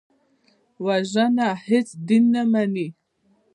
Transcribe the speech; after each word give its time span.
وژنه 0.85 1.47
هېڅ 1.67 1.87
دین 2.07 2.23
نه 2.33 2.41
مني 2.51 2.87